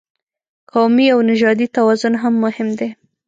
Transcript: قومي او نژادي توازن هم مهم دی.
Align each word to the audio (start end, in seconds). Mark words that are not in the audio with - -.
قومي 0.71 1.07
او 1.13 1.19
نژادي 1.29 1.67
توازن 1.75 2.13
هم 2.23 2.33
مهم 2.45 2.69
دی. 2.79 2.89